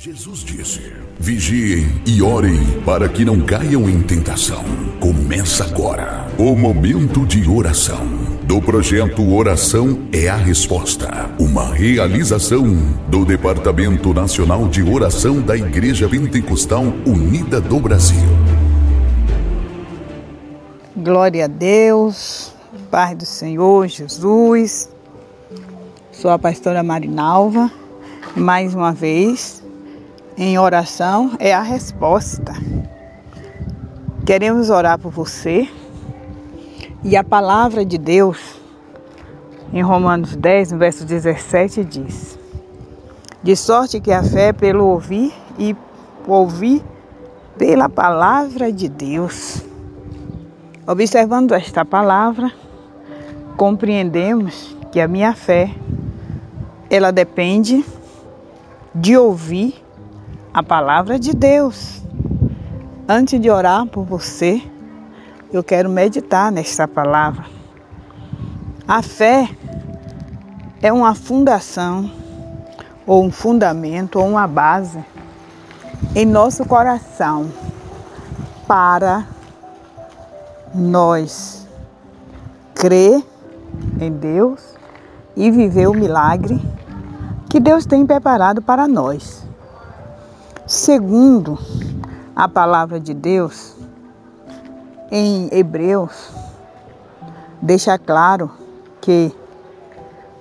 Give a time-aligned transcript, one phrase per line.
[0.00, 4.62] Jesus disse: Vigiem e orem para que não caiam em tentação.
[5.00, 8.06] Começa agora o momento de oração
[8.44, 12.64] do projeto Oração é a Resposta, uma realização
[13.08, 18.28] do Departamento Nacional de Oração da Igreja Pentecostal Unida do Brasil.
[20.94, 22.54] Glória a Deus,
[22.88, 24.88] Pai do Senhor Jesus.
[26.12, 27.68] Sou a pastora Marinalva,
[28.36, 29.57] mais uma vez
[30.38, 32.52] em oração é a resposta.
[34.24, 35.68] Queremos orar por você
[37.02, 38.56] e a palavra de Deus
[39.72, 42.38] em Romanos 10, no verso 17 diz:
[43.42, 45.76] De sorte que a fé é pelo ouvir e
[46.24, 46.84] ouvir
[47.58, 49.64] pela palavra de Deus.
[50.86, 52.52] Observando esta palavra,
[53.56, 55.74] compreendemos que a minha fé
[56.88, 57.84] ela depende
[58.94, 59.87] de ouvir
[60.58, 62.02] a palavra de Deus.
[63.08, 64.60] Antes de orar por você,
[65.52, 67.44] eu quero meditar nesta palavra.
[68.88, 69.48] A fé
[70.82, 72.10] é uma fundação,
[73.06, 74.98] ou um fundamento, ou uma base
[76.16, 77.52] em nosso coração
[78.66, 79.28] para
[80.74, 81.68] nós
[82.74, 83.22] crer
[84.00, 84.74] em Deus
[85.36, 86.60] e viver o milagre
[87.48, 89.47] que Deus tem preparado para nós.
[90.68, 91.58] Segundo
[92.36, 93.74] a palavra de Deus,
[95.10, 96.30] em Hebreus,
[97.62, 98.50] deixa claro
[99.00, 99.34] que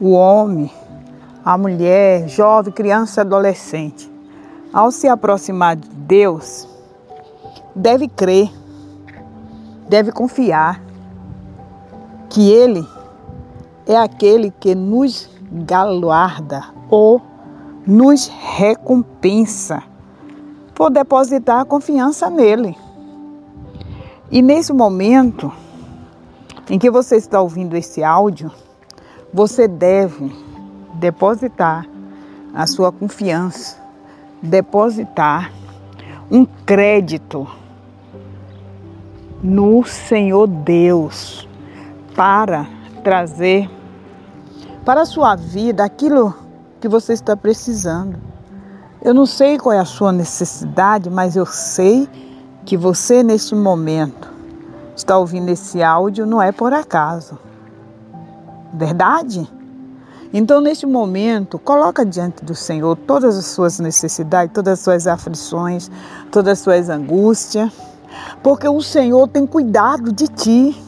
[0.00, 0.70] o homem,
[1.44, 4.08] a mulher, jovem, criança, adolescente,
[4.72, 6.68] ao se aproximar de Deus,
[7.74, 8.48] deve crer,
[9.88, 10.80] deve confiar
[12.30, 12.86] que Ele
[13.88, 17.20] é aquele que nos galarda ou
[17.84, 19.90] nos recompensa
[20.82, 22.76] por depositar a confiança nele.
[24.32, 25.52] E nesse momento
[26.68, 28.50] em que você está ouvindo esse áudio,
[29.32, 30.34] você deve
[30.94, 31.86] depositar
[32.52, 33.80] a sua confiança,
[34.42, 35.52] depositar
[36.28, 37.46] um crédito
[39.40, 41.48] no Senhor Deus
[42.16, 42.66] para
[43.04, 43.70] trazer
[44.84, 46.34] para a sua vida aquilo
[46.80, 48.18] que você está precisando.
[49.04, 52.08] Eu não sei qual é a sua necessidade, mas eu sei
[52.64, 54.30] que você neste momento
[54.94, 57.36] está ouvindo esse áudio não é por acaso.
[58.72, 59.50] Verdade?
[60.32, 65.90] Então, neste momento, coloca diante do Senhor todas as suas necessidades, todas as suas aflições,
[66.30, 67.72] todas as suas angústias,
[68.40, 70.80] porque o Senhor tem cuidado de ti.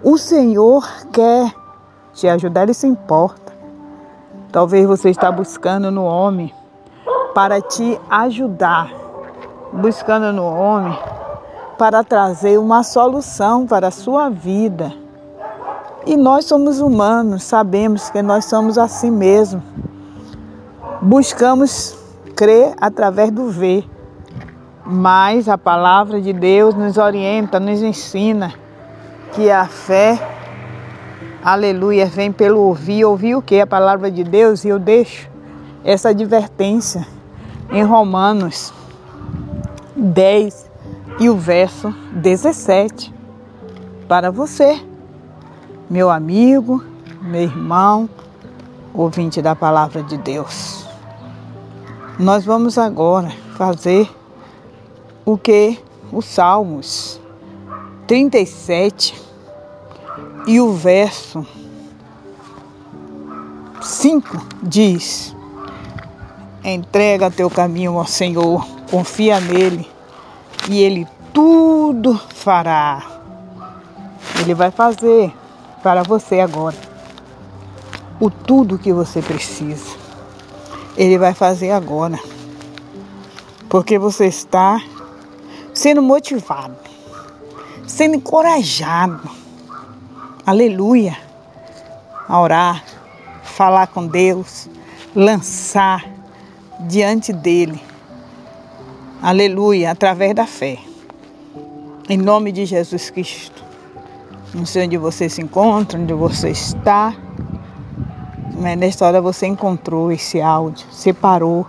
[0.00, 1.52] O Senhor quer
[2.14, 3.52] te ajudar, Ele se importa.
[4.52, 6.54] Talvez você está buscando no homem
[7.36, 8.90] para te ajudar,
[9.70, 10.98] buscando no homem
[11.76, 14.90] para trazer uma solução para a sua vida.
[16.06, 19.62] E nós somos humanos, sabemos que nós somos assim mesmo.
[21.02, 21.94] Buscamos
[22.34, 23.86] crer através do ver.
[24.82, 28.54] Mas a palavra de Deus nos orienta, nos ensina
[29.32, 30.18] que a fé,
[31.44, 33.04] aleluia, vem pelo ouvir.
[33.04, 33.60] Ouvir o que?
[33.60, 34.64] A palavra de Deus.
[34.64, 35.28] E eu deixo
[35.84, 37.15] essa advertência
[37.70, 38.72] em Romanos
[39.96, 40.70] 10
[41.18, 43.14] e o verso 17
[44.08, 44.80] para você,
[45.90, 46.82] meu amigo,
[47.22, 48.08] meu irmão,
[48.94, 50.86] ouvinte da palavra de Deus.
[52.18, 54.08] Nós vamos agora fazer
[55.24, 55.78] o que
[56.12, 57.20] os Salmos
[58.06, 59.22] 37
[60.46, 61.44] e o verso
[63.82, 65.35] 5 diz:
[66.68, 69.88] Entrega teu caminho ao Senhor, confia nele
[70.68, 73.06] e ele tudo fará.
[74.40, 75.32] Ele vai fazer
[75.80, 76.74] para você agora
[78.18, 79.94] o tudo que você precisa.
[80.96, 82.18] Ele vai fazer agora.
[83.68, 84.82] Porque você está
[85.72, 86.74] sendo motivado,
[87.86, 89.30] sendo encorajado.
[90.44, 91.16] Aleluia.
[92.28, 92.82] A orar,
[93.44, 94.68] falar com Deus,
[95.14, 96.15] lançar
[96.80, 97.80] diante dele.
[99.22, 100.78] Aleluia, através da fé.
[102.08, 103.64] Em nome de Jesus Cristo.
[104.54, 107.14] Não sei onde você se encontra, onde você está.
[108.58, 111.66] Mas nesta hora você encontrou esse áudio, separou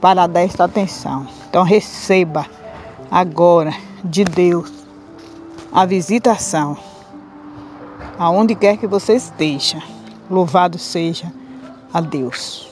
[0.00, 1.26] para dar esta atenção.
[1.48, 2.46] Então receba
[3.10, 3.72] agora
[4.04, 4.70] de Deus
[5.72, 6.76] a visitação.
[8.18, 9.82] Aonde quer que você esteja.
[10.28, 11.32] Louvado seja
[11.92, 12.69] a Deus.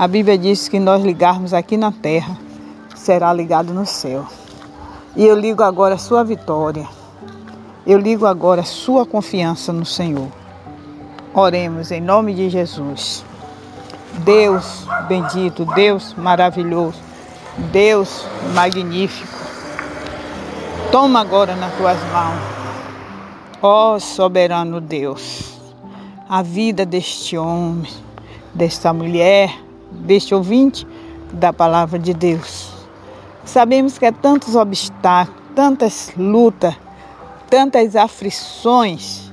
[0.00, 2.34] A Bíblia diz que nós ligarmos aqui na terra,
[2.96, 4.24] será ligado no céu.
[5.14, 6.88] E eu ligo agora a sua vitória.
[7.86, 10.28] Eu ligo agora a sua confiança no Senhor.
[11.34, 13.22] Oremos em nome de Jesus.
[14.24, 16.98] Deus bendito, Deus maravilhoso,
[17.70, 18.24] Deus
[18.54, 19.38] magnífico.
[20.90, 22.40] Toma agora nas tuas mãos,
[23.60, 25.60] ó soberano Deus,
[26.26, 27.92] a vida deste homem,
[28.54, 30.86] desta mulher, deste ouvinte
[31.32, 32.72] da palavra de Deus.
[33.44, 36.74] Sabemos que há tantos obstáculos, tantas lutas,
[37.48, 39.32] tantas aflições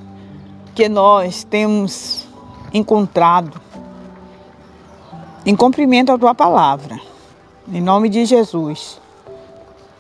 [0.74, 2.28] que nós temos
[2.74, 3.60] encontrado
[5.46, 7.00] em cumprimento à tua palavra.
[7.72, 9.00] Em nome de Jesus.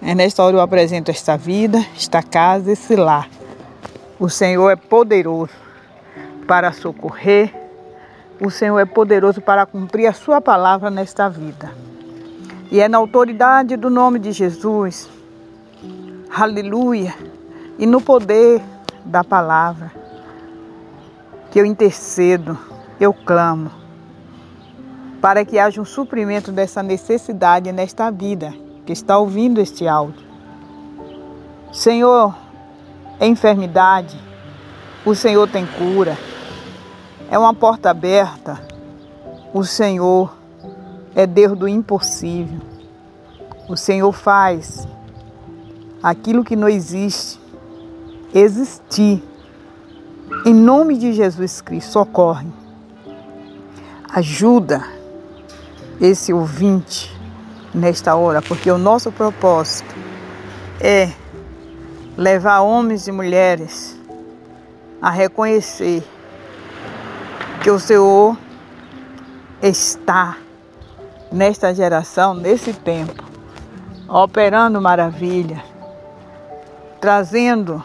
[0.02, 3.30] É nesta hora eu apresento esta vida, esta casa, esse lar.
[4.20, 5.52] O Senhor é poderoso
[6.48, 7.67] para socorrer.
[8.40, 11.72] O Senhor é poderoso para cumprir a sua palavra nesta vida.
[12.70, 15.10] E é na autoridade do nome de Jesus,
[16.30, 17.16] aleluia,
[17.80, 18.62] e no poder
[19.04, 19.92] da palavra,
[21.50, 22.58] que eu intercedo,
[23.00, 23.72] eu clamo,
[25.20, 28.54] para que haja um suprimento dessa necessidade nesta vida
[28.86, 30.28] que está ouvindo este áudio.
[31.72, 32.36] Senhor,
[33.20, 34.20] é enfermidade,
[35.06, 36.18] o Senhor tem cura,
[37.30, 38.62] é uma porta aberta,
[39.54, 40.36] o Senhor
[41.16, 42.60] é Deus do impossível.
[43.68, 44.88] O Senhor faz
[46.02, 47.40] aquilo que não existe
[48.34, 49.24] existir.
[50.46, 52.48] Em nome de Jesus Cristo, socorre.
[54.10, 54.84] Ajuda
[56.00, 57.14] esse ouvinte
[57.74, 59.94] nesta hora, porque o nosso propósito
[60.80, 61.12] é
[62.16, 63.98] levar homens e mulheres
[65.02, 66.04] a reconhecer
[67.68, 68.38] que o Senhor
[69.62, 70.38] está
[71.30, 73.22] nesta geração, nesse tempo,
[74.08, 75.62] operando maravilha,
[77.02, 77.84] trazendo,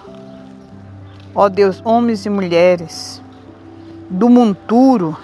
[1.35, 3.21] ó Deus, homens e mulheres
[4.09, 5.17] do monturo,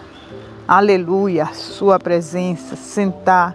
[0.67, 3.55] aleluia, sua presença, sentar,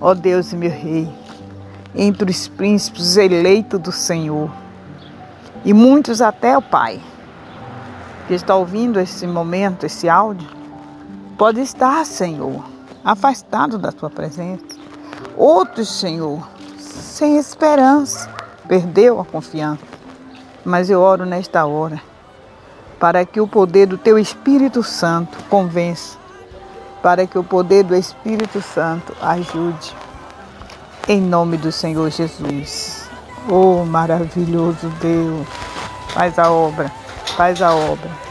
[0.00, 1.10] ó Deus e meu Rei,
[1.94, 4.50] entre os príncipes eleitos do Senhor.
[5.62, 7.02] E muitos até o Pai,
[8.26, 10.48] que está ouvindo esse momento, esse áudio,
[11.36, 12.76] pode estar, Senhor
[13.06, 14.64] afastado da tua presença.
[15.36, 16.44] Outros, Senhor,
[16.76, 18.28] sem esperança,
[18.66, 19.84] perdeu a confiança.
[20.64, 22.02] Mas eu oro nesta hora
[22.98, 26.18] para que o poder do teu Espírito Santo convença,
[27.00, 29.94] para que o poder do Espírito Santo ajude.
[31.06, 33.08] Em nome do Senhor Jesus.
[33.48, 35.46] Oh, maravilhoso Deus.
[36.08, 36.90] Faz a obra,
[37.26, 38.25] faz a obra.